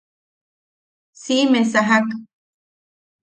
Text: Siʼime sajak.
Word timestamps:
Siʼime 1.21 1.61
sajak. 1.71 2.07